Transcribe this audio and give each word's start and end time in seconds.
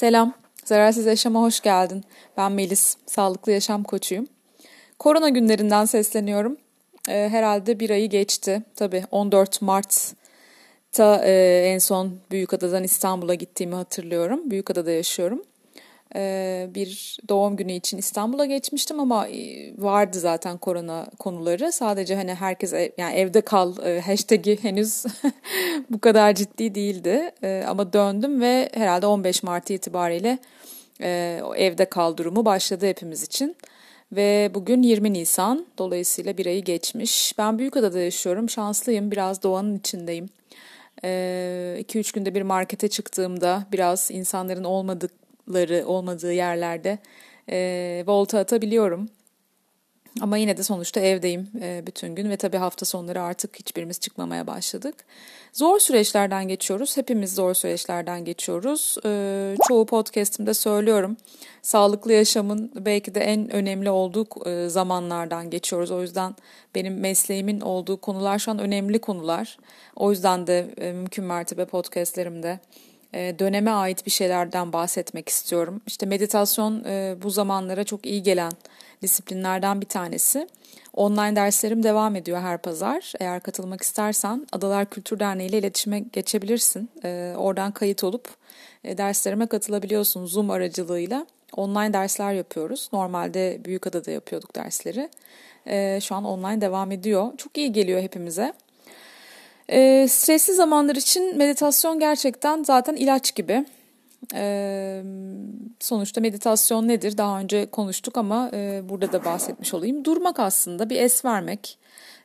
Selam, 0.00 0.34
Zararsız 0.64 1.06
Yaşam'a 1.06 1.42
hoş 1.42 1.60
geldin. 1.60 2.04
Ben 2.36 2.52
Melis, 2.52 2.96
sağlıklı 3.06 3.52
yaşam 3.52 3.82
koçuyum. 3.82 4.26
Korona 4.98 5.28
günlerinden 5.28 5.84
sesleniyorum. 5.84 6.56
Ee, 7.08 7.28
herhalde 7.30 7.80
bir 7.80 7.90
ayı 7.90 8.10
geçti. 8.10 8.62
Tabii 8.76 9.04
14 9.10 9.62
Mart'ta 9.62 11.24
e, 11.24 11.32
en 11.66 11.78
son 11.78 12.12
Büyükada'dan 12.30 12.84
İstanbul'a 12.84 13.34
gittiğimi 13.34 13.74
hatırlıyorum. 13.74 14.50
Büyükada'da 14.50 14.90
yaşıyorum. 14.90 15.42
Ee, 16.16 16.68
bir 16.74 17.18
doğum 17.28 17.56
günü 17.56 17.72
için 17.72 17.98
İstanbul'a 17.98 18.46
geçmiştim 18.46 19.00
ama 19.00 19.28
e, 19.28 19.72
vardı 19.78 20.20
zaten 20.20 20.58
korona 20.58 21.06
konuları. 21.18 21.72
Sadece 21.72 22.16
hani 22.16 22.34
herkes 22.34 22.72
ev, 22.72 22.90
yani 22.98 23.14
evde 23.14 23.40
kal 23.40 23.86
e, 23.86 24.00
hashtag'i 24.00 24.62
henüz 24.62 25.04
bu 25.90 26.00
kadar 26.00 26.34
ciddi 26.34 26.74
değildi. 26.74 27.30
E, 27.42 27.64
ama 27.68 27.92
döndüm 27.92 28.40
ve 28.40 28.70
herhalde 28.74 29.06
15 29.06 29.42
Mart 29.42 29.70
itibariyle 29.70 30.38
evde 31.56 31.84
kal 31.84 32.16
durumu 32.16 32.44
başladı 32.44 32.86
hepimiz 32.86 33.22
için. 33.22 33.56
Ve 34.12 34.50
bugün 34.54 34.82
20 34.82 35.12
Nisan 35.12 35.66
dolayısıyla 35.78 36.38
bir 36.38 36.46
ayı 36.46 36.64
geçmiş. 36.64 37.38
Ben 37.38 37.58
Büyükada'da 37.58 38.00
yaşıyorum. 38.00 38.50
Şanslıyım. 38.50 39.10
Biraz 39.10 39.42
doğanın 39.42 39.78
içindeyim. 39.78 40.28
2-3 41.02 42.14
günde 42.14 42.34
bir 42.34 42.42
markete 42.42 42.88
çıktığımda 42.88 43.66
biraz 43.72 44.10
insanların 44.10 44.64
olmadık 44.64 45.10
ları 45.48 45.86
olmadığı 45.86 46.32
yerlerde 46.32 46.98
e, 47.50 48.04
volta 48.06 48.38
atabiliyorum. 48.38 49.08
Ama 50.20 50.36
yine 50.36 50.56
de 50.56 50.62
sonuçta 50.62 51.00
evdeyim 51.00 51.48
e, 51.62 51.82
bütün 51.86 52.14
gün 52.14 52.30
ve 52.30 52.36
tabii 52.36 52.56
hafta 52.56 52.86
sonları 52.86 53.22
artık 53.22 53.56
hiçbirimiz 53.56 54.00
çıkmamaya 54.00 54.46
başladık. 54.46 54.94
Zor 55.52 55.78
süreçlerden 55.78 56.48
geçiyoruz. 56.48 56.96
Hepimiz 56.96 57.34
zor 57.34 57.54
süreçlerden 57.54 58.24
geçiyoruz. 58.24 58.96
E, 59.04 59.56
çoğu 59.68 59.86
podcastimde 59.86 60.54
söylüyorum. 60.54 61.16
Sağlıklı 61.62 62.12
yaşamın 62.12 62.72
belki 62.74 63.14
de 63.14 63.20
en 63.20 63.50
önemli 63.50 63.90
olduğu 63.90 64.26
e, 64.46 64.68
zamanlardan 64.68 65.50
geçiyoruz. 65.50 65.90
O 65.90 66.02
yüzden 66.02 66.34
benim 66.74 67.00
mesleğimin 67.00 67.60
olduğu 67.60 67.96
konular 67.96 68.38
şu 68.38 68.50
an 68.50 68.58
önemli 68.58 68.98
konular. 68.98 69.58
O 69.96 70.10
yüzden 70.10 70.46
de 70.46 70.74
mümkün 70.78 71.24
mertebe 71.24 71.64
podcastlerimde 71.64 72.60
döneme 73.12 73.70
ait 73.70 74.06
bir 74.06 74.10
şeylerden 74.10 74.72
bahsetmek 74.72 75.28
istiyorum. 75.28 75.80
İşte 75.86 76.06
meditasyon 76.06 76.84
e, 76.84 77.16
bu 77.22 77.30
zamanlara 77.30 77.84
çok 77.84 78.06
iyi 78.06 78.22
gelen 78.22 78.52
disiplinlerden 79.02 79.80
bir 79.80 79.86
tanesi. 79.86 80.48
Online 80.94 81.36
derslerim 81.36 81.82
devam 81.82 82.16
ediyor 82.16 82.40
her 82.40 82.58
pazar. 82.58 83.12
Eğer 83.20 83.40
katılmak 83.40 83.82
istersen 83.82 84.46
Adalar 84.52 84.90
Kültür 84.90 85.18
Derneği 85.18 85.48
ile 85.48 85.58
iletişime 85.58 86.00
geçebilirsin. 86.00 86.90
E, 87.04 87.34
oradan 87.36 87.72
kayıt 87.72 88.04
olup 88.04 88.28
derslerime 88.84 89.46
katılabiliyorsun 89.46 90.26
Zoom 90.26 90.50
aracılığıyla. 90.50 91.26
Online 91.56 91.92
dersler 91.92 92.32
yapıyoruz. 92.32 92.88
Normalde 92.92 93.60
Büyükada'da 93.64 94.10
yapıyorduk 94.10 94.56
dersleri. 94.56 95.10
Şu 96.00 96.14
an 96.14 96.24
online 96.24 96.60
devam 96.60 96.92
ediyor. 96.92 97.36
Çok 97.36 97.58
iyi 97.58 97.72
geliyor 97.72 98.00
hepimize. 98.00 98.52
E, 99.70 100.08
stresli 100.08 100.54
zamanlar 100.54 100.96
için 100.96 101.38
meditasyon 101.38 101.98
gerçekten 101.98 102.62
zaten 102.62 102.94
ilaç 102.96 103.34
gibi. 103.34 103.66
E, 104.34 105.02
sonuçta 105.80 106.20
meditasyon 106.20 106.88
nedir? 106.88 107.18
Daha 107.18 107.40
önce 107.40 107.66
konuştuk 107.66 108.18
ama 108.18 108.50
e, 108.52 108.82
burada 108.88 109.12
da 109.12 109.24
bahsetmiş 109.24 109.74
olayım. 109.74 110.04
Durmak 110.04 110.40
aslında 110.40 110.90
bir 110.90 111.00
es 111.00 111.24
vermek, 111.24 111.78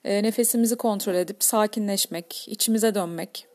e, 0.03 0.23
nefesimizi 0.23 0.75
kontrol 0.75 1.15
edip 1.15 1.43
sakinleşmek, 1.43 2.47
içimize 2.47 2.95
dönmek. 2.95 3.47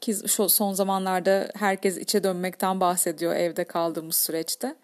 Ki 0.00 0.14
şu 0.26 0.48
son 0.48 0.72
zamanlarda 0.72 1.48
herkes 1.54 1.96
içe 1.96 2.24
dönmekten 2.24 2.80
bahsediyor 2.80 3.34
evde 3.34 3.64
kaldığımız 3.64 4.16
süreçte. 4.16 4.74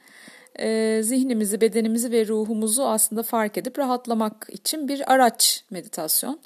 E, 0.58 1.00
zihnimizi, 1.02 1.60
bedenimizi 1.60 2.12
ve 2.12 2.26
ruhumuzu 2.26 2.82
aslında 2.82 3.22
fark 3.22 3.58
edip 3.58 3.78
rahatlamak 3.78 4.46
için 4.52 4.88
bir 4.88 5.12
araç 5.12 5.64
meditasyon. 5.70 6.40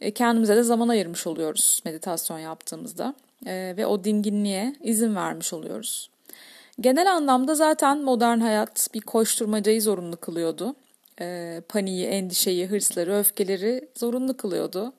E, 0.00 0.10
kendimize 0.10 0.56
de 0.56 0.62
zaman 0.62 0.88
ayırmış 0.88 1.26
oluyoruz 1.26 1.80
meditasyon 1.84 2.38
yaptığımızda 2.38 3.14
e, 3.46 3.74
ve 3.76 3.86
o 3.86 4.04
dinginliğe 4.04 4.76
izin 4.80 5.16
vermiş 5.16 5.52
oluyoruz. 5.52 6.10
Genel 6.80 7.12
anlamda 7.12 7.54
zaten 7.54 8.02
modern 8.02 8.38
hayat 8.38 8.88
bir 8.94 9.00
koşturmacayı 9.00 9.82
zorunlu 9.82 10.16
kılıyordu. 10.16 10.74
E, 11.20 11.60
paniği, 11.68 12.06
endişeyi, 12.06 12.66
hırsları, 12.66 13.16
öfkeleri 13.16 13.88
zorunlu 13.94 14.36
kılıyordu. 14.36 14.92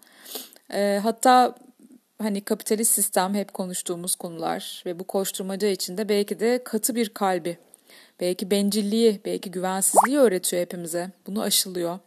hatta 1.03 1.55
hani 2.21 2.41
kapitalist 2.41 2.91
sistem 2.91 3.33
hep 3.33 3.53
konuştuğumuz 3.53 4.15
konular 4.15 4.83
ve 4.85 4.99
bu 4.99 5.03
koşturmaca 5.03 5.67
içinde 5.67 6.09
belki 6.09 6.39
de 6.39 6.61
katı 6.63 6.95
bir 6.95 7.09
kalbi, 7.09 7.57
belki 8.19 8.51
bencilliği, 8.51 9.21
belki 9.25 9.51
güvensizliği 9.51 10.17
öğretiyor 10.17 10.61
hepimize. 10.61 11.11
Bunu 11.27 11.41
aşılıyor 11.41 11.99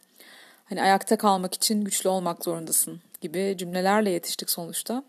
hani 0.69 0.83
ayakta 0.83 1.19
kalmak 1.19 1.55
için 1.55 1.84
güçlü 1.84 2.09
olmak 2.09 2.45
zorundasın 2.45 3.01
gibi 3.21 3.55
cümlelerle 3.59 4.11
yetiştik 4.11 4.51
sonuçta. 4.51 5.05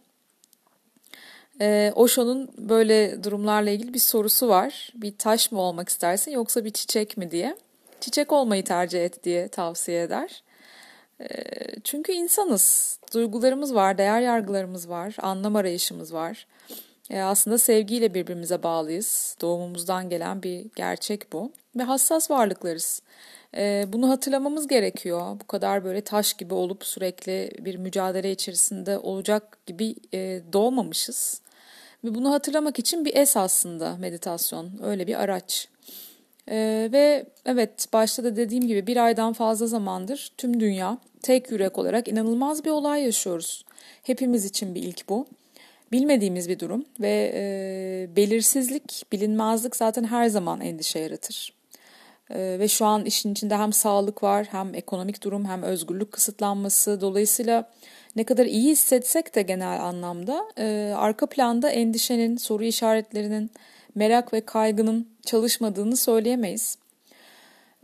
Ee, 1.61 1.91
Osho'nun 1.95 2.49
böyle 2.57 3.23
durumlarla 3.23 3.69
ilgili 3.69 3.93
bir 3.93 3.99
sorusu 3.99 4.47
var. 4.47 4.91
Bir 4.95 5.17
taş 5.17 5.51
mı 5.51 5.61
olmak 5.61 5.89
istersin 5.89 6.31
yoksa 6.31 6.65
bir 6.65 6.69
çiçek 6.69 7.17
mi 7.17 7.31
diye. 7.31 7.57
Çiçek 7.99 8.31
olmayı 8.31 8.63
tercih 8.63 9.05
et 9.05 9.23
diye 9.23 9.47
tavsiye 9.47 10.01
eder. 10.03 10.43
Ee, 11.21 11.25
çünkü 11.83 12.11
insanız. 12.11 12.99
Duygularımız 13.13 13.75
var, 13.75 13.97
değer 13.97 14.21
yargılarımız 14.21 14.89
var, 14.89 15.15
anlam 15.21 15.55
arayışımız 15.55 16.13
var. 16.13 16.47
Ee, 17.09 17.21
aslında 17.21 17.57
sevgiyle 17.57 18.13
birbirimize 18.13 18.63
bağlıyız. 18.63 19.37
Doğumumuzdan 19.41 20.09
gelen 20.09 20.43
bir 20.43 20.65
gerçek 20.75 21.33
bu. 21.33 21.51
Ve 21.75 21.83
hassas 21.83 22.31
varlıklarız. 22.31 23.01
E, 23.57 23.85
bunu 23.87 24.09
hatırlamamız 24.09 24.67
gerekiyor. 24.67 25.39
Bu 25.39 25.47
kadar 25.47 25.83
böyle 25.83 26.01
taş 26.01 26.33
gibi 26.33 26.53
olup 26.53 26.85
sürekli 26.85 27.51
bir 27.59 27.75
mücadele 27.75 28.31
içerisinde 28.31 28.97
olacak 28.97 29.57
gibi 29.65 29.95
e, 30.13 30.41
doğmamışız. 30.53 31.41
Ve 32.03 32.15
bunu 32.15 32.31
hatırlamak 32.31 32.79
için 32.79 33.05
bir 33.05 33.15
es 33.15 33.37
aslında 33.37 33.97
meditasyon. 33.97 34.71
Öyle 34.83 35.07
bir 35.07 35.21
araç. 35.21 35.67
Ee, 36.51 36.89
ve 36.91 37.25
evet 37.45 37.87
başta 37.93 38.23
da 38.23 38.35
dediğim 38.35 38.67
gibi 38.67 38.87
bir 38.87 39.05
aydan 39.05 39.33
fazla 39.33 39.67
zamandır 39.67 40.31
tüm 40.37 40.59
dünya 40.59 40.97
tek 41.21 41.51
yürek 41.51 41.77
olarak 41.77 42.07
inanılmaz 42.07 42.65
bir 42.65 42.69
olay 42.69 43.03
yaşıyoruz. 43.03 43.65
Hepimiz 44.03 44.45
için 44.45 44.75
bir 44.75 44.83
ilk 44.83 45.09
bu. 45.09 45.27
Bilmediğimiz 45.91 46.49
bir 46.49 46.59
durum 46.59 46.85
ve 46.99 47.31
e, 47.33 48.15
belirsizlik, 48.15 49.03
bilinmezlik 49.11 49.75
zaten 49.75 50.03
her 50.03 50.29
zaman 50.29 50.61
endişe 50.61 50.99
yaratır. 50.99 51.58
Ee, 52.31 52.55
ve 52.59 52.67
şu 52.67 52.85
an 52.85 53.05
işin 53.05 53.31
içinde 53.31 53.57
hem 53.57 53.73
sağlık 53.73 54.23
var 54.23 54.47
hem 54.51 54.75
ekonomik 54.75 55.23
durum 55.23 55.45
hem 55.45 55.63
özgürlük 55.63 56.11
kısıtlanması. 56.11 57.01
Dolayısıyla 57.01 57.69
ne 58.15 58.23
kadar 58.23 58.45
iyi 58.45 58.71
hissetsek 58.71 59.35
de 59.35 59.41
genel 59.41 59.83
anlamda 59.83 60.45
e, 60.57 60.93
arka 60.97 61.25
planda 61.25 61.69
endişenin, 61.69 62.37
soru 62.37 62.63
işaretlerinin, 62.63 63.51
merak 63.95 64.33
ve 64.33 64.41
kaygının 64.41 65.07
çalışmadığını 65.25 65.97
söyleyemeyiz. 65.97 66.77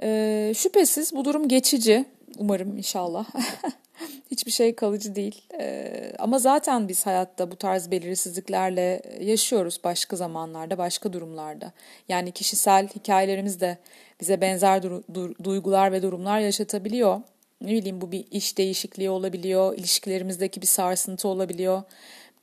E, 0.01 0.53
şüphesiz 0.57 1.15
bu 1.15 1.25
durum 1.25 1.47
geçici. 1.47 2.05
Umarım 2.37 2.77
inşallah. 2.77 3.25
Hiçbir 4.31 4.51
şey 4.51 4.75
kalıcı 4.75 5.15
değil. 5.15 5.41
Ee, 5.59 6.11
ama 6.19 6.39
zaten 6.39 6.87
biz 6.87 7.05
hayatta 7.05 7.51
bu 7.51 7.55
tarz 7.55 7.91
belirsizliklerle 7.91 9.01
yaşıyoruz 9.19 9.79
başka 9.83 10.15
zamanlarda, 10.15 10.77
başka 10.77 11.13
durumlarda. 11.13 11.71
Yani 12.09 12.31
kişisel 12.31 12.87
hikayelerimiz 12.87 13.61
de 13.61 13.77
bize 14.21 14.41
benzer 14.41 14.77
du- 14.77 15.03
du- 15.13 15.43
duygular 15.43 15.91
ve 15.91 16.01
durumlar 16.01 16.39
yaşatabiliyor. 16.39 17.21
Ne 17.61 17.71
bileyim 17.71 18.01
bu 18.01 18.11
bir 18.11 18.25
iş 18.31 18.57
değişikliği 18.57 19.09
olabiliyor, 19.09 19.77
ilişkilerimizdeki 19.77 20.61
bir 20.61 20.67
sarsıntı 20.67 21.27
olabiliyor. 21.27 21.83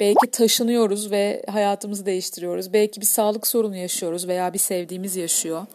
Belki 0.00 0.30
taşınıyoruz 0.30 1.10
ve 1.10 1.42
hayatımızı 1.50 2.06
değiştiriyoruz. 2.06 2.72
Belki 2.72 3.00
bir 3.00 3.06
sağlık 3.06 3.46
sorunu 3.46 3.76
yaşıyoruz 3.76 4.28
veya 4.28 4.52
bir 4.52 4.58
sevdiğimiz 4.58 5.16
yaşıyor. 5.16 5.66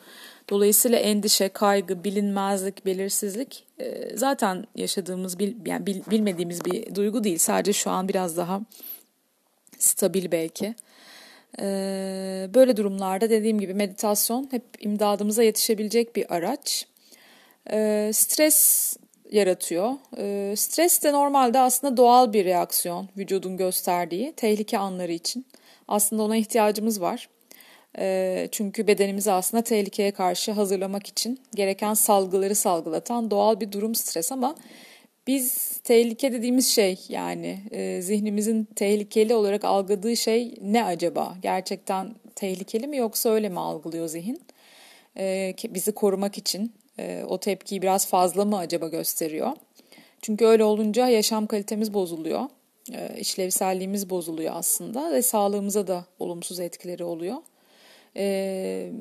Dolayısıyla 0.50 0.98
endişe, 0.98 1.50
kaygı, 1.50 2.04
bilinmezlik, 2.04 2.86
belirsizlik 2.86 3.64
e, 3.80 4.18
zaten 4.18 4.68
yaşadığımız, 4.76 5.38
yani 5.66 5.86
bil, 5.86 6.02
bilmediğimiz 6.12 6.66
bir 6.66 6.96
duygu 6.96 7.24
değil. 7.24 7.38
Sadece 7.38 7.74
şu 7.74 7.90
an 7.90 8.10
biraz 8.10 8.38
daha 8.38 8.62
stabil 9.78 10.32
belki. 10.32 10.76
E, 11.60 11.66
böyle 12.54 12.78
durumlarda 12.78 13.30
dediğim 13.30 13.60
gibi 13.60 13.74
meditasyon 13.74 14.48
hep 14.52 14.64
imdadımıza 14.80 15.44
yetişebilecek 15.44 16.16
bir 16.16 16.36
araç. 16.36 16.88
E, 17.72 18.10
stres 18.14 18.94
yaratıyor. 19.32 19.92
Stres 20.56 21.04
de 21.04 21.14
normalde 21.14 21.60
aslında 21.60 21.98
doğal 21.98 22.34
bir 22.34 22.46
reaksiyon 22.46 23.10
vücudun 23.18 23.58
gösterdiği 23.58 24.34
tehlike 24.34 24.78
anları 24.78 25.12
için. 25.12 25.46
Aslında 25.88 26.24
ona 26.24 26.38
ihtiyacımız 26.38 27.02
var. 27.02 27.30
Çünkü 28.52 28.88
bedenimizi 28.88 29.32
aslında 29.32 29.64
tehlikeye 29.64 30.12
karşı 30.12 30.52
hazırlamak 30.52 31.08
için 31.08 31.40
gereken 31.56 31.94
salgıları 31.94 32.56
salgılatan 32.56 33.32
doğal 33.32 33.60
bir 33.60 33.72
durum 33.72 33.96
stres 33.96 34.32
ama 34.32 34.56
Biz 35.28 35.78
tehlike 35.78 36.32
dediğimiz 36.32 36.68
şey 36.68 37.00
yani 37.10 37.60
e, 37.72 38.02
zihnimizin 38.02 38.64
tehlikeli 38.76 39.36
olarak 39.36 39.66
algıladığı 39.66 40.18
şey 40.18 40.56
ne 40.62 40.84
acaba? 40.84 41.38
Gerçekten 41.42 42.16
tehlikeli 42.36 42.88
mi 42.88 42.98
yoksa 42.98 43.30
öyle 43.30 43.50
mi 43.50 43.60
algılıyor 43.60 44.08
zihin? 44.08 44.42
E, 45.18 45.56
bizi 45.70 45.92
korumak 45.92 46.38
için 46.38 46.74
e, 47.00 47.24
o 47.28 47.40
tepkiyi 47.40 47.82
biraz 47.82 48.08
fazla 48.08 48.46
mı 48.46 48.58
acaba 48.58 48.88
gösteriyor? 48.88 49.52
Çünkü 50.22 50.46
öyle 50.46 50.64
olunca 50.64 51.08
yaşam 51.08 51.48
kalitemiz 51.48 51.94
bozuluyor. 51.94 52.42
E, 52.94 53.20
işlevselliğimiz 53.20 54.10
bozuluyor 54.10 54.54
aslında 54.56 55.14
ve 55.14 55.22
sağlığımıza 55.22 55.88
da 55.88 56.06
olumsuz 56.20 56.60
etkileri 56.60 57.04
oluyor. 57.04 57.38
E, 58.18 58.92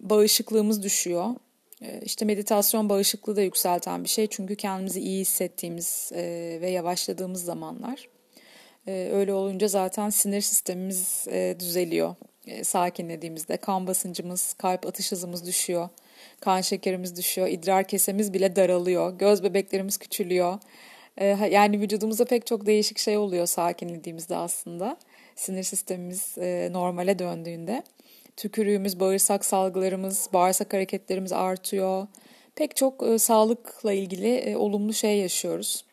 bağışıklığımız 0.00 0.82
düşüyor. 0.82 1.26
E, 1.82 2.00
işte 2.04 2.24
meditasyon 2.24 2.88
bağışıklığı 2.88 3.36
da 3.36 3.42
yükselten 3.42 4.04
bir 4.04 4.08
şey. 4.08 4.26
Çünkü 4.26 4.56
kendimizi 4.56 5.00
iyi 5.00 5.20
hissettiğimiz 5.20 6.12
e, 6.14 6.22
ve 6.60 6.70
yavaşladığımız 6.70 7.44
zamanlar. 7.44 8.08
E, 8.86 9.10
öyle 9.12 9.32
olunca 9.32 9.68
zaten 9.68 10.10
sinir 10.10 10.40
sistemimiz 10.40 11.26
e, 11.30 11.56
düzeliyor. 11.60 12.14
E, 12.46 12.64
sakinlediğimizde 12.64 13.56
kan 13.56 13.86
basıncımız, 13.86 14.52
kalp 14.52 14.86
atış 14.86 15.12
hızımız 15.12 15.46
düşüyor. 15.46 15.88
Kan 16.40 16.60
şekerimiz 16.60 17.16
düşüyor, 17.16 17.48
idrar 17.48 17.88
kesemiz 17.88 18.34
bile 18.34 18.56
daralıyor, 18.56 19.18
göz 19.18 19.42
bebeklerimiz 19.42 19.98
küçülüyor. 19.98 20.58
Ee, 21.18 21.26
yani 21.50 21.80
vücudumuzda 21.80 22.24
pek 22.24 22.46
çok 22.46 22.66
değişik 22.66 22.98
şey 22.98 23.16
oluyor 23.16 23.46
sakinlediğimizde 23.46 24.36
aslında. 24.36 24.96
Sinir 25.36 25.62
sistemimiz 25.62 26.36
normale 26.72 27.18
döndüğünde. 27.18 27.82
Tükürüğümüz, 28.36 29.00
bağırsak 29.00 29.44
salgılarımız, 29.44 30.28
bağırsak 30.32 30.72
hareketlerimiz 30.72 31.32
artıyor. 31.32 32.06
Pek 32.54 32.76
çok 32.76 33.02
e, 33.02 33.18
sağlıkla 33.18 33.92
ilgili 33.92 34.34
e, 34.34 34.56
olumlu 34.56 34.92
şey 34.92 35.18
yaşıyoruz. 35.18 35.84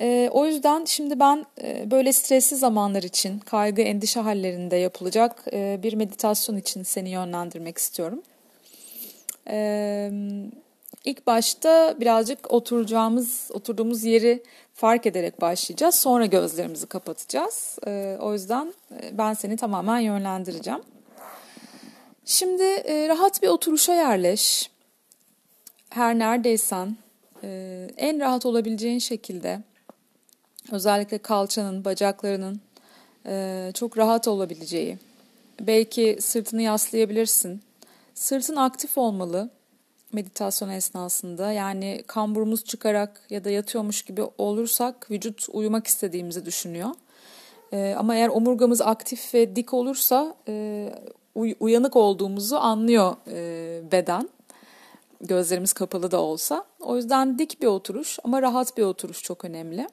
E, 0.00 0.28
o 0.32 0.46
yüzden 0.46 0.84
şimdi 0.84 1.20
ben 1.20 1.46
e, 1.62 1.90
böyle 1.90 2.12
stresli 2.12 2.56
zamanlar 2.56 3.02
için, 3.02 3.38
kaygı, 3.38 3.82
endişe 3.82 4.20
hallerinde 4.20 4.76
yapılacak 4.76 5.44
e, 5.52 5.80
bir 5.82 5.92
meditasyon 5.92 6.56
için 6.56 6.82
seni 6.82 7.10
yönlendirmek 7.10 7.78
istiyorum. 7.78 8.22
Ee, 9.50 10.10
ilk 11.06 11.26
başta 11.26 11.96
birazcık 12.00 12.52
oturacağımız, 12.52 13.50
oturduğumuz 13.52 14.04
yeri 14.04 14.42
fark 14.74 15.06
ederek 15.06 15.40
başlayacağız. 15.40 15.94
Sonra 15.94 16.26
gözlerimizi 16.26 16.86
kapatacağız. 16.86 17.78
Ee, 17.86 18.18
o 18.20 18.32
yüzden 18.32 18.74
e, 19.02 19.18
ben 19.18 19.34
seni 19.34 19.56
tamamen 19.56 19.98
yönlendireceğim. 19.98 20.80
Şimdi 22.24 22.62
e, 22.62 23.08
rahat 23.08 23.42
bir 23.42 23.48
oturuşa 23.48 23.94
yerleş. 23.94 24.70
Her 25.90 26.18
neredeysen 26.18 26.96
e, 27.42 27.88
en 27.96 28.20
rahat 28.20 28.46
olabileceğin 28.46 28.98
şekilde 28.98 29.62
özellikle 30.72 31.18
kalçanın, 31.18 31.84
bacaklarının 31.84 32.60
çok 33.74 33.98
rahat 33.98 34.28
olabileceği. 34.28 34.98
Belki 35.60 36.16
sırtını 36.20 36.62
yaslayabilirsin 36.62 37.62
Sırtın 38.16 38.56
aktif 38.56 38.98
olmalı 38.98 39.50
meditasyon 40.12 40.68
esnasında. 40.68 41.52
Yani 41.52 42.04
kamburumuz 42.06 42.64
çıkarak 42.64 43.20
ya 43.30 43.44
da 43.44 43.50
yatıyormuş 43.50 44.02
gibi 44.02 44.22
olursak 44.38 45.10
vücut 45.10 45.46
uyumak 45.52 45.86
istediğimizi 45.86 46.44
düşünüyor. 46.44 46.90
Ee, 47.72 47.94
ama 47.98 48.14
eğer 48.16 48.28
omurgamız 48.28 48.80
aktif 48.80 49.34
ve 49.34 49.56
dik 49.56 49.74
olursa 49.74 50.34
e, 50.48 50.88
uy- 51.34 51.54
uyanık 51.60 51.96
olduğumuzu 51.96 52.56
anlıyor 52.56 53.16
e, 53.30 53.92
beden. 53.92 54.28
Gözlerimiz 55.20 55.72
kapalı 55.72 56.10
da 56.10 56.20
olsa. 56.20 56.64
O 56.80 56.96
yüzden 56.96 57.38
dik 57.38 57.62
bir 57.62 57.66
oturuş 57.66 58.18
ama 58.24 58.42
rahat 58.42 58.76
bir 58.76 58.82
oturuş 58.82 59.22
çok 59.22 59.44
önemli. 59.44 59.88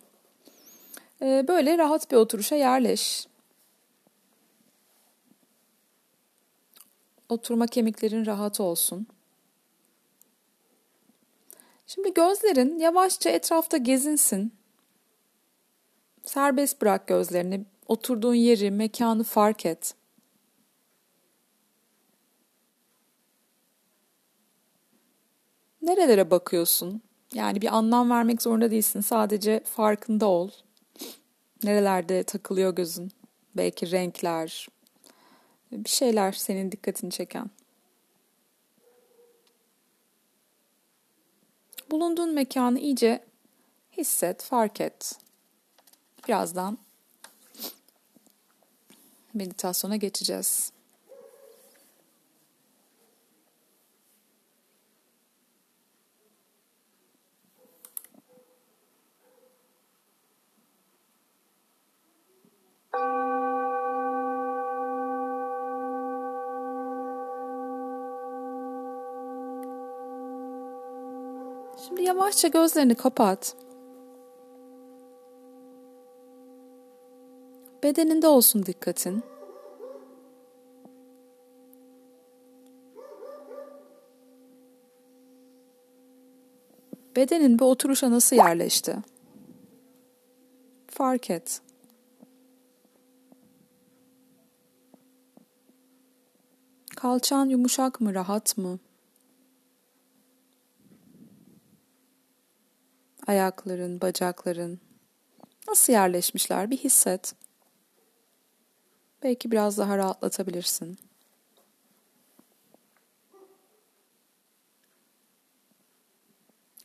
Ee, 1.21 1.45
böyle 1.48 1.77
rahat 1.77 2.12
bir 2.12 2.16
oturuşa 2.18 2.56
yerleş. 2.56 3.27
Oturma 7.30 7.68
kemiklerin 7.68 8.25
rahat 8.25 8.59
olsun. 8.59 9.07
Şimdi 11.95 12.13
gözlerin 12.13 12.80
yavaşça 12.80 13.30
etrafta 13.30 13.78
gezinsin. 13.78 14.54
Serbest 16.24 16.81
bırak 16.81 17.07
gözlerini. 17.07 17.66
Oturduğun 17.88 18.34
yeri, 18.34 18.72
mekanı 18.72 19.24
fark 19.24 19.66
et. 19.66 19.95
Nerelere 25.81 26.31
bakıyorsun? 26.31 27.01
Yani 27.34 27.62
bir 27.62 27.75
anlam 27.78 28.10
vermek 28.10 28.42
zorunda 28.42 28.72
değilsin. 28.72 29.01
Sadece 29.01 29.63
farkında 29.63 30.25
ol. 30.28 30.50
Nerelerde 31.63 32.24
takılıyor 32.24 32.75
gözün? 32.75 33.12
Belki 33.57 33.92
renkler, 33.92 34.68
bir 35.72 35.90
şeyler 35.90 36.31
senin 36.31 36.72
dikkatini 36.72 37.12
çeken. 37.12 37.50
Bulunduğun 41.94 42.34
mekanı 42.34 42.80
iyice 42.80 43.24
hisset, 43.98 44.44
fark 44.44 44.81
et. 44.81 45.16
Birazdan 46.28 46.78
meditasyona 49.34 49.95
geçeceğiz. 49.95 50.74
Şimdi 71.88 72.04
yavaşça 72.33 72.47
gözlerini 72.47 72.95
kapat. 72.95 73.56
Bedeninde 77.83 78.27
olsun 78.27 78.65
dikkatin. 78.65 79.24
Bedenin 87.15 87.59
bu 87.59 87.65
oturuşa 87.65 88.12
nasıl 88.12 88.35
yerleşti? 88.35 88.95
Fark 90.88 91.30
et. 91.30 91.62
Kalçan 96.95 97.45
yumuşak 97.45 98.02
mı, 98.02 98.13
rahat 98.13 98.57
mı? 98.57 98.80
Ayakların, 103.27 104.01
bacakların 104.01 104.80
nasıl 105.68 105.94
yerleşmişler 105.94 106.71
bir 106.71 106.77
hisset. 106.77 107.33
Belki 109.23 109.51
biraz 109.51 109.77
daha 109.77 109.97
rahatlatabilirsin. 109.97 110.97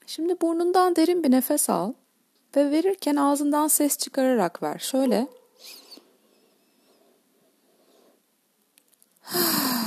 Şimdi 0.07 0.40
burnundan 0.40 0.97
derin 0.97 1.25
bir 1.25 1.30
nefes 1.30 1.71
al 1.71 1.92
ve 2.57 2.71
verirken 2.71 3.16
ağzından 3.16 3.68
ses 3.68 3.99
çıkararak 3.99 4.62
ver. 4.62 4.78
Şöyle. 4.78 5.28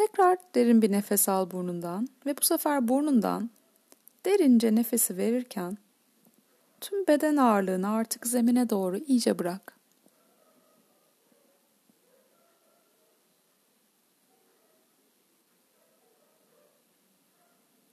tekrar 0.00 0.38
derin 0.54 0.82
bir 0.82 0.92
nefes 0.92 1.28
al 1.28 1.50
burnundan 1.50 2.08
ve 2.26 2.36
bu 2.36 2.42
sefer 2.42 2.88
burnundan 2.88 3.50
derince 4.26 4.74
nefesi 4.74 5.16
verirken 5.16 5.78
tüm 6.80 7.06
beden 7.06 7.36
ağırlığını 7.36 7.88
artık 7.88 8.26
zemine 8.26 8.70
doğru 8.70 8.96
iyice 8.96 9.38
bırak. 9.38 9.76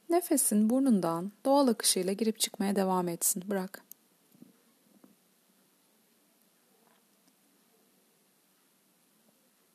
Nefesin 0.09 0.69
burnundan 0.69 1.31
doğal 1.45 1.67
akışıyla 1.67 2.13
girip 2.13 2.39
çıkmaya 2.39 2.75
devam 2.75 3.07
etsin. 3.07 3.43
Bırak. 3.47 3.83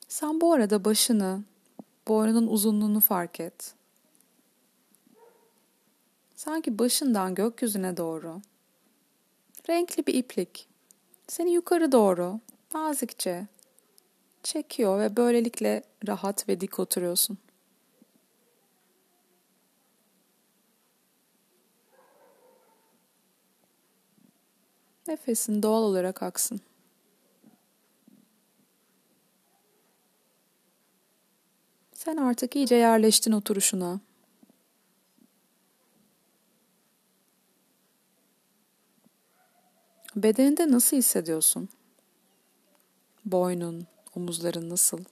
Sen 0.07 0.41
bu 0.41 0.53
arada 0.53 0.85
başını 0.85 1.43
Boynunun 2.07 2.47
uzunluğunu 2.47 2.99
fark 2.99 3.39
et. 3.39 3.73
Sanki 6.35 6.79
başından 6.79 7.35
gökyüzüne 7.35 7.97
doğru 7.97 8.41
renkli 9.69 10.07
bir 10.07 10.13
iplik 10.13 10.67
seni 11.27 11.53
yukarı 11.53 11.91
doğru 11.91 12.39
nazikçe 12.73 13.47
çekiyor 14.43 14.99
ve 14.99 15.17
böylelikle 15.17 15.83
rahat 16.07 16.49
ve 16.49 16.61
dik 16.61 16.79
oturuyorsun. 16.79 17.37
Nefesin 25.07 25.63
doğal 25.63 25.83
olarak 25.83 26.23
aksın. 26.23 26.61
Sen 32.05 32.17
artık 32.17 32.55
iyice 32.55 32.75
yerleştin 32.75 33.31
oturuşuna. 33.31 33.99
Bedeninde 40.15 40.71
nasıl 40.71 40.97
hissediyorsun? 40.97 41.69
Boynun, 43.25 43.87
omuzların 44.15 44.69
nasıl? 44.69 45.03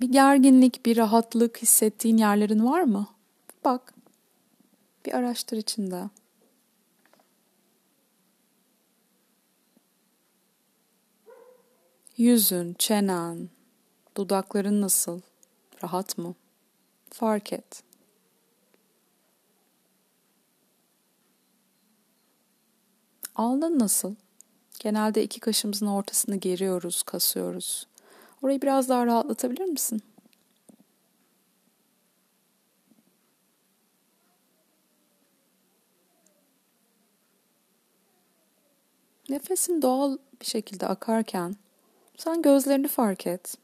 Bir 0.00 0.08
gerginlik, 0.12 0.86
bir 0.86 0.96
rahatlık 0.96 1.62
hissettiğin 1.62 2.16
yerlerin 2.16 2.66
var 2.66 2.82
mı? 2.82 3.06
Bak. 3.64 3.94
Bir 5.06 5.14
araştır 5.14 5.56
içinde. 5.56 6.10
Yüzün, 12.24 12.74
çenen, 12.78 13.48
dudakların 14.16 14.80
nasıl? 14.80 15.20
Rahat 15.82 16.18
mı? 16.18 16.34
Fark 17.10 17.52
et. 17.52 17.82
Alnın 23.34 23.78
nasıl? 23.78 24.14
Genelde 24.78 25.22
iki 25.22 25.40
kaşımızın 25.40 25.86
ortasını 25.86 26.36
geriyoruz, 26.36 27.02
kasıyoruz. 27.02 27.86
Orayı 28.42 28.62
biraz 28.62 28.88
daha 28.88 29.06
rahatlatabilir 29.06 29.64
misin? 29.64 30.02
Nefesin 39.28 39.82
doğal 39.82 40.18
bir 40.40 40.46
şekilde 40.46 40.86
akarken 40.86 41.56
sen 42.16 42.42
gözlerini 42.42 42.88
fark 42.88 43.26
et. 43.26 43.54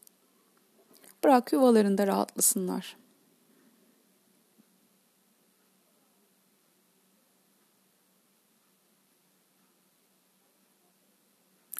Bırak 1.23 1.53
yuvalarında 1.53 2.07
rahatlasınlar. 2.07 2.97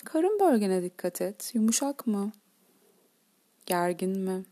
Karın 0.06 0.40
bölgene 0.40 0.84
dikkat 0.84 1.22
et. 1.22 1.52
Yumuşak 1.54 2.08
mı? 2.08 2.32
Gergin 3.66 4.20
mi? 4.20 4.46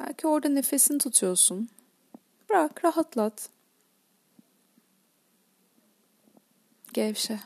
Belki 0.00 0.26
orada 0.26 0.48
nefesini 0.48 0.98
tutuyorsun. 0.98 1.68
Bırak, 2.50 2.84
rahatlat. 2.84 3.50
Gevşe. 6.92 7.40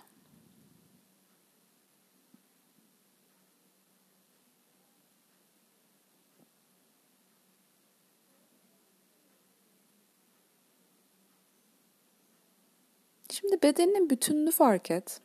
Şimdi 13.43 13.63
bedeninin 13.63 14.11
bütününü 14.11 14.51
fark 14.51 14.91
et. 14.91 15.21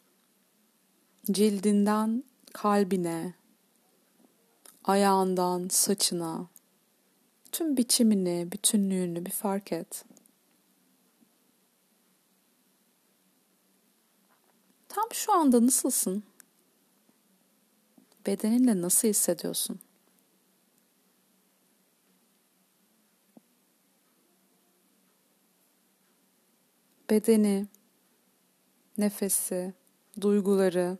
Cildinden 1.32 2.24
kalbine, 2.54 3.34
ayağından 4.84 5.68
saçına, 5.68 6.48
tüm 7.52 7.78
biçimini, 7.78 8.52
bütünlüğünü 8.52 9.26
bir 9.26 9.32
fark 9.32 9.72
et. 9.72 10.06
Tam 14.90 15.08
şu 15.14 15.34
anda 15.34 15.66
nasılsın? 15.66 16.24
Bedeninle 18.28 18.82
nasıl 18.82 19.08
hissediyorsun? 19.08 19.80
Bedeni, 27.10 27.68
nefesi, 28.98 29.74
duyguları, 30.22 30.98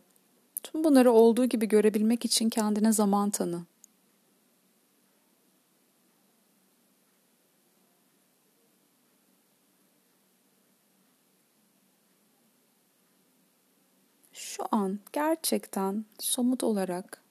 tüm 0.62 0.84
bunları 0.84 1.12
olduğu 1.12 1.46
gibi 1.46 1.68
görebilmek 1.68 2.24
için 2.24 2.50
kendine 2.50 2.92
zaman 2.92 3.30
tanı. 3.30 3.66
Şu 14.32 14.62
an 14.72 14.98
gerçekten 15.12 16.04
somut 16.18 16.64
olarak 16.64 17.22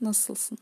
nasılsın? 0.00 0.58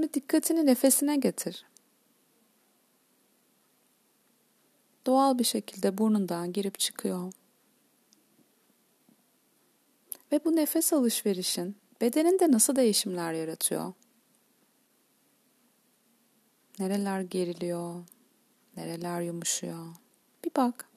Şimdi 0.00 0.14
dikkatini 0.14 0.66
nefesine 0.66 1.16
getir. 1.16 1.66
Doğal 5.06 5.38
bir 5.38 5.44
şekilde 5.44 5.98
burnundan 5.98 6.52
girip 6.52 6.78
çıkıyor. 6.78 7.32
Ve 10.32 10.44
bu 10.44 10.56
nefes 10.56 10.92
alışverişin 10.92 11.76
bedeninde 12.00 12.52
nasıl 12.52 12.76
değişimler 12.76 13.32
yaratıyor? 13.32 13.92
Nereler 16.78 17.20
geriliyor? 17.20 18.04
Nereler 18.76 19.20
yumuşuyor? 19.20 19.86
Bir 20.44 20.50
bak. 20.56 20.88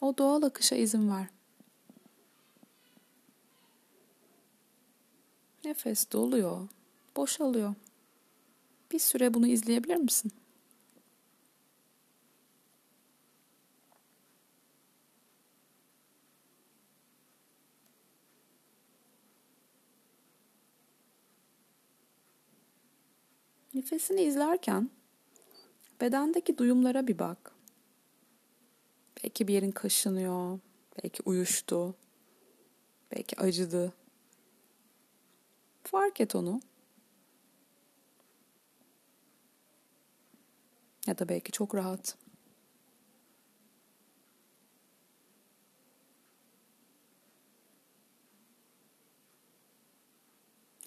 O 0.00 0.18
doğal 0.18 0.42
akışa 0.42 0.76
izin 0.76 1.10
ver. 1.10 1.26
Nefes 5.64 6.12
doluyor 6.12 6.68
boşalıyor. 7.18 7.74
Bir 8.92 8.98
süre 8.98 9.34
bunu 9.34 9.46
izleyebilir 9.46 9.96
misin? 9.96 10.32
Nefesini 23.74 24.22
izlerken 24.22 24.90
bedendeki 26.00 26.58
duyumlara 26.58 27.06
bir 27.06 27.18
bak. 27.18 27.52
Belki 29.24 29.48
bir 29.48 29.54
yerin 29.54 29.70
kaşınıyor, 29.70 30.58
belki 31.02 31.22
uyuştu, 31.24 31.94
belki 33.12 33.40
acıdı. 33.40 33.92
Fark 35.84 36.20
et 36.20 36.34
onu. 36.34 36.60
Ya 41.08 41.18
da 41.18 41.28
belki 41.28 41.52
çok 41.52 41.74
rahat. 41.74 42.16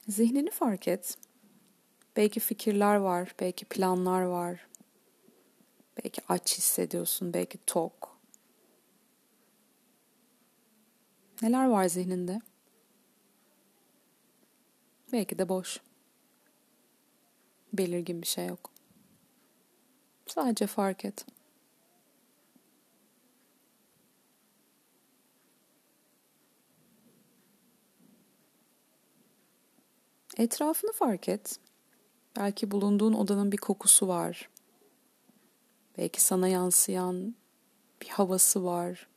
Zihnini 0.08 0.52
fark 0.52 0.88
et. 0.88 1.18
Belki 2.16 2.40
fikirler 2.40 2.96
var, 2.96 3.36
belki 3.40 3.66
planlar 3.66 4.22
var. 4.22 4.68
Belki 5.98 6.22
aç 6.30 6.58
hissediyorsun, 6.58 7.34
belki 7.34 7.58
tok. 7.68 8.18
Neler 11.42 11.66
var 11.66 11.88
zihninde? 11.88 12.42
Belki 15.12 15.38
de 15.38 15.50
boş. 15.50 15.80
Belirgin 17.74 18.22
bir 18.22 18.28
şey 18.28 18.48
yok. 18.48 18.71
Sadece 20.32 20.68
fark 20.68 21.06
et. 21.06 21.26
Etrafını 30.38 30.92
fark 30.92 31.30
et. 31.30 31.60
Belki 32.38 32.72
bulunduğun 32.72 33.14
odanın 33.14 33.52
bir 33.52 33.58
kokusu 33.58 34.08
var. 34.08 34.50
Belki 35.98 36.22
sana 36.22 36.48
yansıyan 36.48 37.36
bir 38.02 38.10
havası 38.10 38.66
var. 38.66 39.08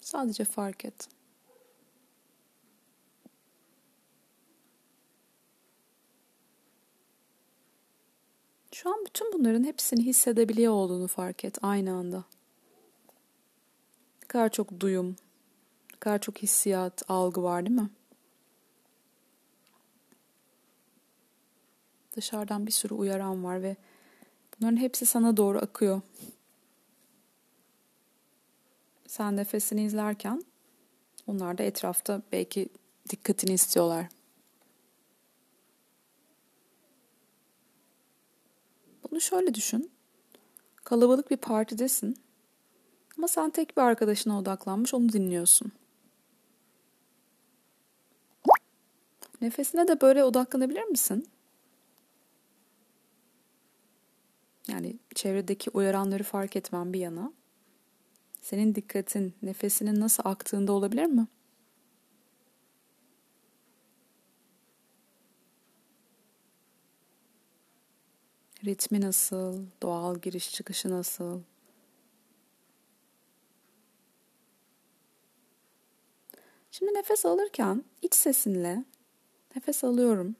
Sadece 0.00 0.44
fark 0.44 0.84
et. 0.84 1.15
Şu 8.76 8.90
an 8.90 9.04
bütün 9.06 9.32
bunların 9.32 9.64
hepsini 9.64 10.04
hissedebiliyor 10.04 10.72
olduğunu 10.72 11.08
fark 11.08 11.44
et 11.44 11.58
aynı 11.62 11.92
anda. 11.92 12.24
Ne 14.22 14.28
kadar 14.28 14.48
çok 14.48 14.80
duyum, 14.80 15.16
ne 15.92 15.98
kadar 16.00 16.18
çok 16.18 16.38
hissiyat, 16.38 17.02
algı 17.08 17.42
var 17.42 17.66
değil 17.66 17.80
mi? 17.80 17.90
Dışarıdan 22.16 22.66
bir 22.66 22.72
sürü 22.72 22.94
uyaran 22.94 23.44
var 23.44 23.62
ve 23.62 23.76
bunların 24.60 24.76
hepsi 24.76 25.06
sana 25.06 25.36
doğru 25.36 25.58
akıyor. 25.58 26.00
Sen 29.06 29.36
nefesini 29.36 29.84
izlerken 29.84 30.44
onlar 31.26 31.58
da 31.58 31.62
etrafta 31.62 32.22
belki 32.32 32.68
dikkatini 33.10 33.52
istiyorlar. 33.52 34.15
Bunu 39.10 39.20
şöyle 39.20 39.54
düşün. 39.54 39.90
Kalabalık 40.84 41.30
bir 41.30 41.36
partidesin. 41.36 42.16
Ama 43.18 43.28
sen 43.28 43.50
tek 43.50 43.76
bir 43.76 43.82
arkadaşına 43.82 44.38
odaklanmış 44.38 44.94
onu 44.94 45.12
dinliyorsun. 45.12 45.72
Nefesine 49.40 49.88
de 49.88 50.00
böyle 50.00 50.24
odaklanabilir 50.24 50.84
misin? 50.84 51.28
Yani 54.68 54.96
çevredeki 55.14 55.70
uyaranları 55.70 56.22
fark 56.22 56.56
etmen 56.56 56.92
bir 56.92 57.00
yana. 57.00 57.32
Senin 58.40 58.74
dikkatin 58.74 59.34
nefesinin 59.42 60.00
nasıl 60.00 60.22
aktığında 60.26 60.72
olabilir 60.72 61.06
mi? 61.06 61.26
Ritmi 68.66 69.00
nasıl? 69.00 69.66
Doğal 69.82 70.18
giriş 70.18 70.52
çıkışı 70.52 70.90
nasıl? 70.90 71.40
Şimdi 76.70 76.94
nefes 76.94 77.26
alırken 77.26 77.84
iç 78.02 78.14
sesinle 78.14 78.84
nefes 79.56 79.84
alıyorum. 79.84 80.36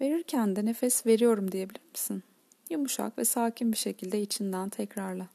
Verirken 0.00 0.56
de 0.56 0.64
nefes 0.64 1.06
veriyorum 1.06 1.52
diyebilir 1.52 1.80
misin? 1.92 2.22
Yumuşak 2.70 3.18
ve 3.18 3.24
sakin 3.24 3.72
bir 3.72 3.76
şekilde 3.76 4.20
içinden 4.20 4.68
tekrarla. 4.68 5.28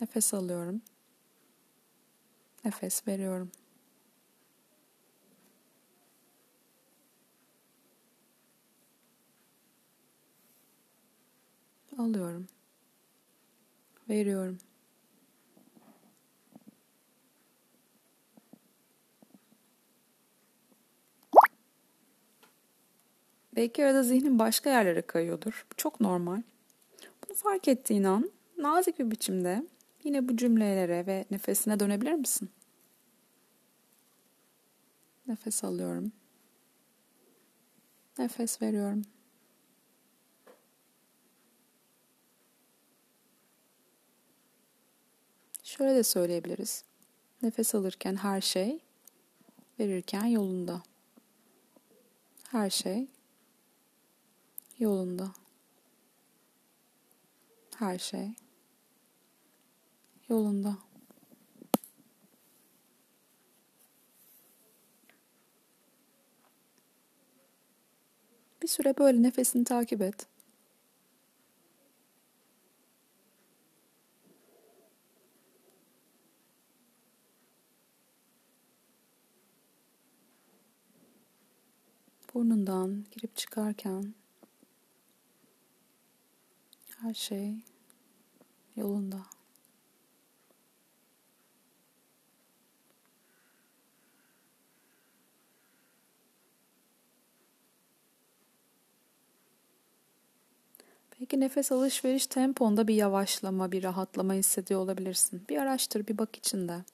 Nefes 0.00 0.34
alıyorum. 0.34 0.82
Nefes 2.64 3.08
veriyorum. 3.08 3.50
Alıyorum. 12.00 12.46
Veriyorum. 14.08 14.58
Belki 23.56 23.84
arada 23.84 24.02
zihnin 24.02 24.38
başka 24.38 24.70
yerlere 24.70 25.02
kayıyordur. 25.02 25.66
Bu 25.72 25.76
çok 25.76 26.00
normal. 26.00 26.42
Bunu 27.02 27.36
fark 27.36 27.68
ettiğin 27.68 28.04
an 28.04 28.30
nazik 28.58 28.98
bir 28.98 29.10
biçimde 29.10 29.66
yine 30.04 30.28
bu 30.28 30.36
cümlelere 30.36 31.06
ve 31.06 31.24
nefesine 31.30 31.80
dönebilir 31.80 32.14
misin? 32.14 32.50
Nefes 35.26 35.64
alıyorum. 35.64 36.12
Nefes 38.18 38.62
veriyorum. 38.62 39.02
Şöyle 45.80 45.94
de 45.94 46.02
söyleyebiliriz. 46.02 46.84
Nefes 47.42 47.74
alırken 47.74 48.16
her 48.16 48.40
şey, 48.40 48.80
verirken 49.78 50.24
yolunda. 50.24 50.82
Her 52.48 52.70
şey 52.70 53.08
yolunda. 54.78 55.32
Her 57.76 57.98
şey 57.98 58.34
yolunda. 60.28 60.78
Bir 68.62 68.68
süre 68.68 68.98
böyle 68.98 69.22
nefesini 69.22 69.64
takip 69.64 70.02
et. 70.02 70.29
Burnundan 82.34 83.04
girip 83.10 83.36
çıkarken 83.36 84.14
her 87.02 87.14
şey 87.14 87.54
yolunda. 88.76 89.16
Belki 101.20 101.40
nefes 101.40 101.72
alışveriş 101.72 102.26
temponda 102.26 102.88
bir 102.88 102.94
yavaşlama, 102.94 103.72
bir 103.72 103.82
rahatlama 103.82 104.34
hissediyor 104.34 104.80
olabilirsin. 104.80 105.42
Bir 105.48 105.56
araştır, 105.56 106.06
bir 106.06 106.18
bak 106.18 106.36
içinde. 106.36 106.84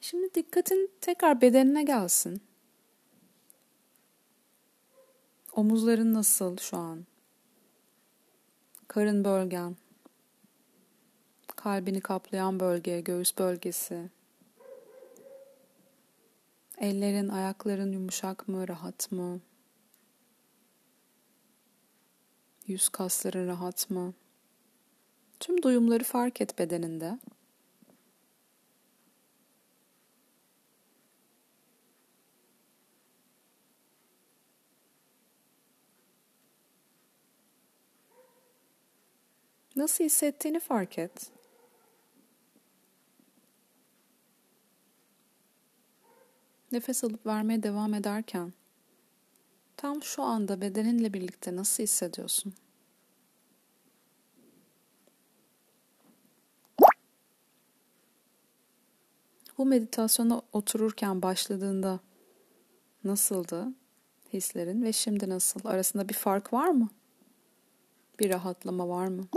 Şimdi 0.00 0.34
dikkatin 0.34 0.90
tekrar 1.00 1.40
bedenine 1.40 1.82
gelsin. 1.82 2.42
Omuzların 5.52 6.14
nasıl 6.14 6.56
şu 6.56 6.76
an? 6.76 7.06
Karın 8.88 9.24
bölgen. 9.24 9.76
Kalbini 11.56 12.00
kaplayan 12.00 12.60
bölge, 12.60 13.00
göğüs 13.00 13.38
bölgesi. 13.38 14.10
Ellerin, 16.78 17.28
ayakların 17.28 17.92
yumuşak 17.92 18.48
mı, 18.48 18.68
rahat 18.68 19.12
mı? 19.12 19.40
Yüz 22.66 22.88
kasların 22.88 23.46
rahat 23.46 23.90
mı? 23.90 24.14
Tüm 25.40 25.62
duyumları 25.62 26.04
fark 26.04 26.40
et 26.40 26.58
bedeninde. 26.58 27.18
Nasıl 39.78 40.04
hissettiğini 40.04 40.60
fark 40.60 40.98
et. 40.98 41.30
Nefes 46.72 47.04
alıp 47.04 47.26
vermeye 47.26 47.62
devam 47.62 47.94
ederken 47.94 48.52
tam 49.76 50.02
şu 50.02 50.22
anda 50.22 50.60
bedeninle 50.60 51.12
birlikte 51.12 51.56
nasıl 51.56 51.82
hissediyorsun? 51.82 52.54
Bu 59.58 59.66
meditasyona 59.66 60.42
otururken 60.52 61.22
başladığında 61.22 62.00
nasıldı 63.04 63.68
hislerin 64.32 64.82
ve 64.82 64.92
şimdi 64.92 65.28
nasıl? 65.28 65.60
Arasında 65.64 66.08
bir 66.08 66.14
fark 66.14 66.52
var 66.52 66.68
mı? 66.68 66.88
Bir 68.20 68.30
rahatlama 68.30 68.88
var 68.88 69.06
mı? 69.06 69.28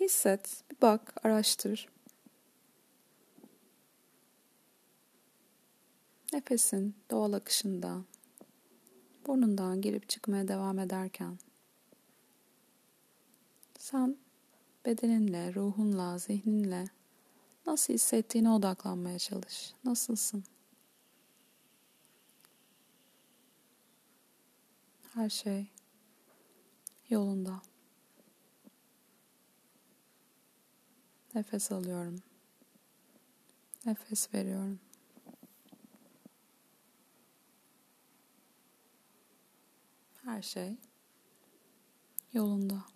Hisset, 0.00 0.64
bir 0.70 0.76
bak, 0.82 1.14
araştır. 1.24 1.88
Nefesin 6.32 6.94
doğal 7.10 7.32
akışında 7.32 8.02
burnundan 9.26 9.80
girip 9.80 10.08
çıkmaya 10.08 10.48
devam 10.48 10.78
ederken 10.78 11.38
sen 13.78 14.16
bedeninle, 14.86 15.54
ruhunla, 15.54 16.18
zihninle 16.18 16.84
nasıl 17.66 17.94
hissettiğine 17.94 18.50
odaklanmaya 18.50 19.18
çalış. 19.18 19.74
Nasılsın? 19.84 20.44
Her 25.14 25.28
şey 25.28 25.66
yolunda. 27.08 27.62
Nefes 31.34 31.72
alıyorum. 31.72 32.22
Nefes 33.86 34.34
veriyorum. 34.34 34.80
Her 40.24 40.42
şey 40.42 40.76
yolunda. 42.32 42.91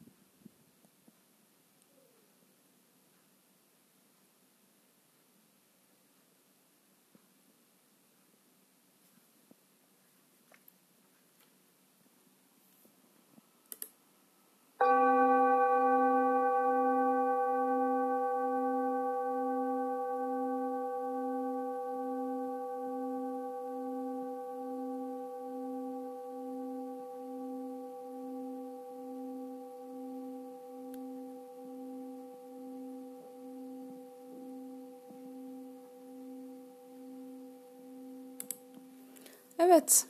Evet, 39.69 40.05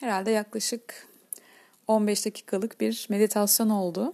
herhalde 0.00 0.30
yaklaşık 0.30 1.08
15 1.88 2.26
dakikalık 2.26 2.80
bir 2.80 3.06
meditasyon 3.10 3.70
oldu. 3.70 4.12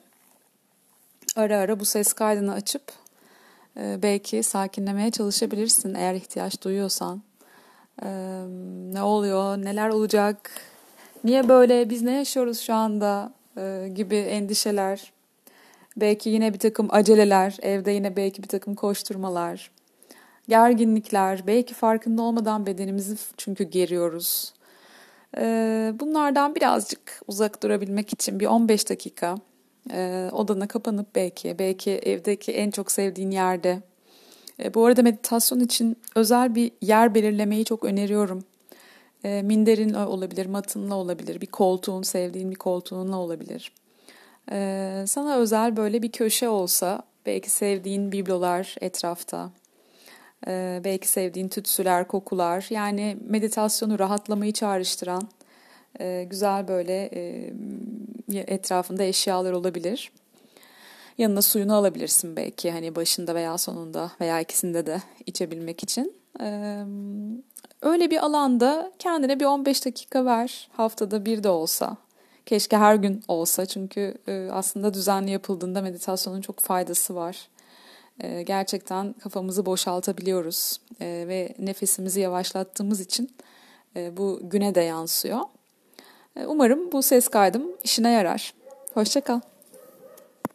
Ara 1.37 1.59
ara 1.59 1.81
bu 1.81 1.85
ses 1.85 2.12
kaydını 2.12 2.52
açıp 2.52 2.83
e, 3.76 3.98
belki 4.02 4.42
sakinlemeye 4.42 5.11
çalışabilirsin 5.11 5.94
eğer 5.94 6.14
ihtiyaç 6.14 6.62
duyuyorsan. 6.62 7.22
E, 8.02 8.09
ne 8.92 9.02
oluyor, 9.02 9.57
neler 9.57 9.88
olacak, 9.88 10.50
niye 11.24 11.48
böyle, 11.48 11.90
biz 11.90 12.02
ne 12.02 12.12
yaşıyoruz 12.12 12.61
şu 12.61 12.74
anda 12.74 13.33
e, 13.57 13.88
gibi 13.94 14.16
endişeler. 14.16 15.12
Belki 15.96 16.31
yine 16.31 16.54
bir 16.54 16.59
takım 16.59 16.88
aceleler, 16.90 17.57
evde 17.62 17.90
yine 17.90 18.16
belki 18.16 18.42
bir 18.42 18.48
takım 18.48 18.74
koşturmalar 18.74 19.70
gerginlikler, 20.48 21.46
belki 21.46 21.74
farkında 21.74 22.22
olmadan 22.22 22.66
bedenimizi 22.66 23.16
çünkü 23.37 23.64
geriyoruz. 23.64 24.58
Ee, 25.36 25.92
bunlardan 26.00 26.54
birazcık 26.54 27.22
uzak 27.26 27.62
durabilmek 27.62 28.12
için 28.12 28.40
bir 28.40 28.46
15 28.46 28.90
dakika 28.90 29.36
e, 29.92 30.28
odana 30.32 30.68
kapanıp 30.68 31.14
belki, 31.14 31.58
belki 31.58 31.90
evdeki 31.90 32.52
en 32.52 32.70
çok 32.70 32.92
sevdiğin 32.92 33.30
yerde. 33.30 33.82
E, 34.64 34.74
bu 34.74 34.86
arada 34.86 35.02
meditasyon 35.02 35.60
için 35.60 35.96
özel 36.14 36.54
bir 36.54 36.72
yer 36.82 37.14
belirlemeyi 37.14 37.64
çok 37.64 37.84
öneriyorum. 37.84 38.44
E, 39.24 39.42
minderin 39.42 39.94
olabilir, 39.94 40.46
matınla 40.46 40.94
olabilir, 40.94 41.40
bir 41.40 41.46
koltuğun, 41.46 42.02
sevdiğin 42.02 42.50
bir 42.50 42.56
koltuğunla 42.56 43.16
olabilir. 43.16 43.72
Sana 45.06 45.36
özel 45.36 45.76
böyle 45.76 46.02
bir 46.02 46.12
köşe 46.12 46.48
olsa, 46.48 47.02
belki 47.26 47.50
sevdiğin 47.50 48.12
biblolar 48.12 48.76
etrafta, 48.80 49.50
ee, 50.46 50.81
belki 50.85 51.09
sevdiğin 51.09 51.48
tütsüler, 51.48 52.09
kokular 52.09 52.66
yani 52.70 53.16
meditasyonu 53.20 53.98
rahatlamayı 53.98 54.53
çağrıştıran 54.53 55.29
e, 56.01 56.27
güzel 56.31 56.68
böyle 56.68 57.11
e, 57.14 57.53
etrafında 58.46 59.03
eşyalar 59.03 59.53
olabilir. 59.53 60.12
Yanına 61.18 61.42
suyunu 61.42 61.74
alabilirsin 61.74 62.37
belki 62.37 62.70
hani 62.70 62.94
başında 62.94 63.35
veya 63.35 63.59
sonunda 63.59 64.11
veya 64.20 64.40
ikisinde 64.40 64.87
de 64.87 65.03
içebilmek 65.27 65.83
için. 65.83 66.14
Ee, 66.40 66.85
öyle 67.83 68.11
bir 68.11 68.24
alanda 68.24 68.92
kendine 68.98 69.40
bir 69.40 69.44
15 69.44 69.85
dakika 69.87 70.24
ver 70.24 70.68
haftada 70.72 71.24
bir 71.27 71.42
de 71.42 71.48
olsa. 71.48 71.96
Keşke 72.46 72.77
her 72.77 72.94
gün 72.94 73.22
olsa 73.29 73.66
çünkü 73.66 74.14
e, 74.29 74.48
aslında 74.53 74.94
düzenli 74.94 75.31
yapıldığında 75.31 75.83
meditasyonun 75.83 76.40
çok 76.40 76.61
faydası 76.61 77.14
var. 77.14 77.48
Ee, 78.22 78.42
gerçekten 78.42 79.12
kafamızı 79.12 79.66
boşaltabiliyoruz 79.66 80.81
ee, 81.00 81.24
ve 81.28 81.54
nefesimizi 81.59 82.20
yavaşlattığımız 82.20 83.00
için 83.00 83.31
e, 83.96 84.16
bu 84.16 84.40
güne 84.42 84.74
de 84.74 84.81
yansıyor. 84.81 85.40
Ee, 86.37 86.46
umarım 86.46 86.92
bu 86.92 87.02
ses 87.02 87.28
kaydım 87.28 87.62
işine 87.85 88.11
yarar. 88.11 88.54
Hoşçakal. 88.94 89.40